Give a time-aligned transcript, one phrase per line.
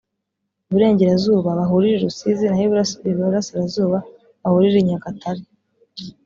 [0.67, 2.61] Iburengerazuba bahurire i Rusizi naho
[3.25, 3.97] Iburasirazuba
[4.43, 5.43] bahurire i Nyagatare